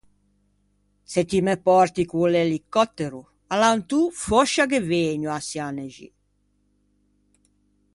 Se 1.11 1.21
ti 1.29 1.39
me 1.47 1.55
pòrti 1.67 2.03
con 2.11 2.25
l'elicòttero 2.33 3.21
alantô 3.53 3.99
fòscia 4.25 4.63
ghe 4.71 4.79
vëgno 4.91 5.29
à 5.37 5.39
Çianexi. 5.47 6.07